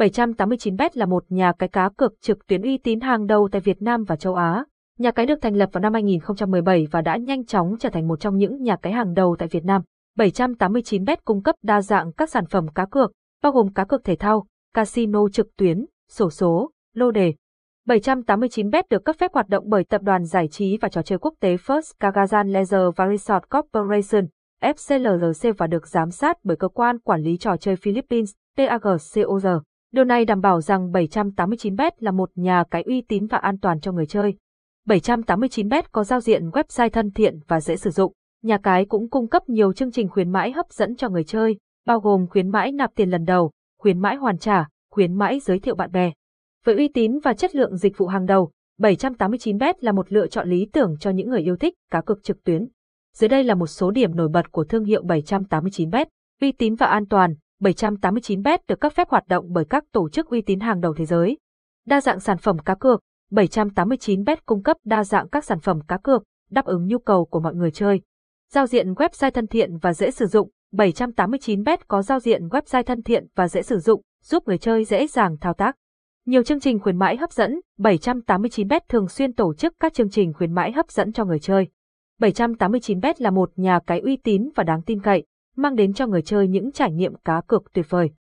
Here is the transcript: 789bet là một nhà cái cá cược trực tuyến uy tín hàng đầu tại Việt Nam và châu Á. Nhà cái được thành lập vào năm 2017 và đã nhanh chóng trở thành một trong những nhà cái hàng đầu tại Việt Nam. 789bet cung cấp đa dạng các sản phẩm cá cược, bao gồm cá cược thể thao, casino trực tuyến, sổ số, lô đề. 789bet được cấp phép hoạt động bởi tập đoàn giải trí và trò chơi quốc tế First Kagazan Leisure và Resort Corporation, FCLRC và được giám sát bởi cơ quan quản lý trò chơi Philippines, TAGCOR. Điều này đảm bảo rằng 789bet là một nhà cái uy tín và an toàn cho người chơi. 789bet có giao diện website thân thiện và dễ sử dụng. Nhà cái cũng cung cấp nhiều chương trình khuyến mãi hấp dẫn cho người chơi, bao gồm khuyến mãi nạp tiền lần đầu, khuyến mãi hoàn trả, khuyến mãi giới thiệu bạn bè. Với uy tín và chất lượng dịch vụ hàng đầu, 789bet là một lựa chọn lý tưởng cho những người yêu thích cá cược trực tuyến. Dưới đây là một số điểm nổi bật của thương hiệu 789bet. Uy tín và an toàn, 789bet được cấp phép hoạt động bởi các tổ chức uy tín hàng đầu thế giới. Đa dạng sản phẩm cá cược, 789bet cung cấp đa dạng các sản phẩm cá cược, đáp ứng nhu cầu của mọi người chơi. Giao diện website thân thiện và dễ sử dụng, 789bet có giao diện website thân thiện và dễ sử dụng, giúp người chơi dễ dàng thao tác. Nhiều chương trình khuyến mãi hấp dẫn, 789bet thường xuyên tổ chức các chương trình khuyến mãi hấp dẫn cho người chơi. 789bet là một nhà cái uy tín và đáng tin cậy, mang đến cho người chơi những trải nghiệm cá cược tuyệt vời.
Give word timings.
789bet 0.00 0.90
là 0.94 1.06
một 1.06 1.24
nhà 1.28 1.52
cái 1.58 1.68
cá 1.68 1.88
cược 1.96 2.12
trực 2.20 2.46
tuyến 2.46 2.62
uy 2.62 2.78
tín 2.78 3.00
hàng 3.00 3.26
đầu 3.26 3.48
tại 3.52 3.60
Việt 3.60 3.82
Nam 3.82 4.04
và 4.04 4.16
châu 4.16 4.34
Á. 4.34 4.64
Nhà 4.98 5.10
cái 5.10 5.26
được 5.26 5.38
thành 5.42 5.56
lập 5.56 5.68
vào 5.72 5.80
năm 5.80 5.92
2017 5.92 6.86
và 6.90 7.00
đã 7.00 7.16
nhanh 7.16 7.44
chóng 7.44 7.76
trở 7.80 7.88
thành 7.88 8.08
một 8.08 8.20
trong 8.20 8.36
những 8.36 8.62
nhà 8.62 8.76
cái 8.76 8.92
hàng 8.92 9.14
đầu 9.14 9.36
tại 9.38 9.48
Việt 9.48 9.64
Nam. 9.64 9.82
789bet 10.18 11.16
cung 11.24 11.42
cấp 11.42 11.54
đa 11.62 11.82
dạng 11.82 12.12
các 12.12 12.30
sản 12.30 12.46
phẩm 12.46 12.68
cá 12.68 12.86
cược, 12.86 13.12
bao 13.42 13.52
gồm 13.52 13.72
cá 13.72 13.84
cược 13.84 14.04
thể 14.04 14.16
thao, 14.16 14.46
casino 14.74 15.28
trực 15.32 15.56
tuyến, 15.56 15.84
sổ 16.10 16.30
số, 16.30 16.70
lô 16.94 17.10
đề. 17.10 17.34
789bet 17.88 18.82
được 18.90 19.04
cấp 19.04 19.16
phép 19.18 19.32
hoạt 19.34 19.48
động 19.48 19.64
bởi 19.66 19.84
tập 19.84 20.02
đoàn 20.02 20.24
giải 20.24 20.48
trí 20.48 20.78
và 20.80 20.88
trò 20.88 21.02
chơi 21.02 21.18
quốc 21.18 21.34
tế 21.40 21.56
First 21.56 21.92
Kagazan 22.00 22.52
Leisure 22.52 22.90
và 22.96 23.08
Resort 23.08 23.44
Corporation, 23.50 24.24
FCLRC 24.62 25.52
và 25.58 25.66
được 25.66 25.86
giám 25.86 26.10
sát 26.10 26.36
bởi 26.44 26.56
cơ 26.56 26.68
quan 26.68 26.98
quản 26.98 27.20
lý 27.20 27.36
trò 27.36 27.56
chơi 27.56 27.76
Philippines, 27.76 28.30
TAGCOR. 28.56 29.62
Điều 29.92 30.04
này 30.04 30.24
đảm 30.24 30.40
bảo 30.40 30.60
rằng 30.60 30.92
789bet 30.92 31.90
là 31.98 32.10
một 32.10 32.30
nhà 32.34 32.64
cái 32.70 32.82
uy 32.82 33.00
tín 33.00 33.26
và 33.26 33.38
an 33.38 33.58
toàn 33.58 33.80
cho 33.80 33.92
người 33.92 34.06
chơi. 34.06 34.34
789bet 34.88 35.82
có 35.92 36.04
giao 36.04 36.20
diện 36.20 36.48
website 36.48 36.90
thân 36.90 37.10
thiện 37.10 37.38
và 37.48 37.60
dễ 37.60 37.76
sử 37.76 37.90
dụng. 37.90 38.12
Nhà 38.42 38.58
cái 38.58 38.84
cũng 38.84 39.10
cung 39.10 39.28
cấp 39.28 39.48
nhiều 39.48 39.72
chương 39.72 39.92
trình 39.92 40.08
khuyến 40.08 40.30
mãi 40.30 40.52
hấp 40.52 40.72
dẫn 40.72 40.96
cho 40.96 41.08
người 41.08 41.24
chơi, 41.24 41.58
bao 41.86 42.00
gồm 42.00 42.26
khuyến 42.26 42.48
mãi 42.48 42.72
nạp 42.72 42.90
tiền 42.94 43.10
lần 43.10 43.24
đầu, 43.24 43.50
khuyến 43.78 43.98
mãi 43.98 44.16
hoàn 44.16 44.38
trả, 44.38 44.68
khuyến 44.90 45.14
mãi 45.14 45.40
giới 45.40 45.58
thiệu 45.58 45.74
bạn 45.74 45.92
bè. 45.92 46.12
Với 46.64 46.76
uy 46.76 46.88
tín 46.88 47.18
và 47.18 47.34
chất 47.34 47.54
lượng 47.54 47.76
dịch 47.76 47.98
vụ 47.98 48.06
hàng 48.06 48.26
đầu, 48.26 48.50
789bet 48.80 49.74
là 49.80 49.92
một 49.92 50.12
lựa 50.12 50.26
chọn 50.26 50.50
lý 50.50 50.66
tưởng 50.72 50.96
cho 51.00 51.10
những 51.10 51.30
người 51.30 51.40
yêu 51.40 51.56
thích 51.56 51.74
cá 51.90 52.00
cược 52.00 52.22
trực 52.22 52.44
tuyến. 52.44 52.68
Dưới 53.16 53.28
đây 53.28 53.44
là 53.44 53.54
một 53.54 53.66
số 53.66 53.90
điểm 53.90 54.16
nổi 54.16 54.28
bật 54.28 54.52
của 54.52 54.64
thương 54.64 54.84
hiệu 54.84 55.02
789bet. 55.02 56.06
Uy 56.40 56.52
tín 56.52 56.74
và 56.74 56.86
an 56.86 57.06
toàn, 57.06 57.34
789bet 57.60 58.58
được 58.68 58.80
cấp 58.80 58.92
phép 58.92 59.08
hoạt 59.08 59.28
động 59.28 59.46
bởi 59.48 59.64
các 59.64 59.84
tổ 59.92 60.08
chức 60.08 60.26
uy 60.26 60.42
tín 60.42 60.60
hàng 60.60 60.80
đầu 60.80 60.94
thế 60.94 61.06
giới. 61.06 61.38
Đa 61.86 62.00
dạng 62.00 62.20
sản 62.20 62.38
phẩm 62.38 62.58
cá 62.58 62.74
cược, 62.74 63.00
789bet 63.30 64.36
cung 64.46 64.62
cấp 64.62 64.76
đa 64.84 65.04
dạng 65.04 65.28
các 65.28 65.44
sản 65.44 65.60
phẩm 65.60 65.80
cá 65.88 65.98
cược, 65.98 66.22
đáp 66.50 66.64
ứng 66.64 66.86
nhu 66.86 66.98
cầu 66.98 67.24
của 67.24 67.40
mọi 67.40 67.54
người 67.54 67.70
chơi. 67.70 68.00
Giao 68.52 68.66
diện 68.66 68.92
website 68.92 69.30
thân 69.30 69.46
thiện 69.46 69.76
và 69.76 69.92
dễ 69.92 70.10
sử 70.10 70.26
dụng, 70.26 70.50
789bet 70.72 71.76
có 71.88 72.02
giao 72.02 72.20
diện 72.20 72.48
website 72.48 72.82
thân 72.82 73.02
thiện 73.02 73.26
và 73.34 73.48
dễ 73.48 73.62
sử 73.62 73.78
dụng, 73.78 74.02
giúp 74.22 74.48
người 74.48 74.58
chơi 74.58 74.84
dễ 74.84 75.06
dàng 75.06 75.36
thao 75.40 75.54
tác. 75.54 75.76
Nhiều 76.26 76.42
chương 76.42 76.60
trình 76.60 76.78
khuyến 76.78 76.96
mãi 76.96 77.16
hấp 77.16 77.32
dẫn, 77.32 77.60
789bet 77.78 78.80
thường 78.88 79.08
xuyên 79.08 79.32
tổ 79.32 79.54
chức 79.54 79.74
các 79.80 79.94
chương 79.94 80.10
trình 80.10 80.32
khuyến 80.32 80.52
mãi 80.52 80.72
hấp 80.72 80.90
dẫn 80.90 81.12
cho 81.12 81.24
người 81.24 81.38
chơi. 81.38 81.68
789bet 82.20 83.14
là 83.18 83.30
một 83.30 83.50
nhà 83.56 83.80
cái 83.86 84.00
uy 84.00 84.16
tín 84.16 84.48
và 84.54 84.64
đáng 84.64 84.82
tin 84.82 85.02
cậy, 85.02 85.24
mang 85.60 85.76
đến 85.76 85.92
cho 85.92 86.06
người 86.06 86.22
chơi 86.22 86.48
những 86.48 86.72
trải 86.72 86.92
nghiệm 86.92 87.14
cá 87.24 87.40
cược 87.46 87.72
tuyệt 87.72 87.86
vời. 87.88 88.10